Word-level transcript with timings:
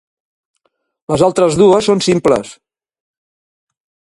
Les 1.13 1.23
altres 1.27 1.57
dues 1.59 1.91
són 1.91 2.01
simples. 2.07 2.55